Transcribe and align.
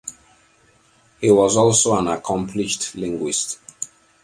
He 1.19 1.29
was 1.29 1.55
also 1.55 1.95
an 1.99 2.07
accomplished 2.07 2.95
linguist. 2.95 3.59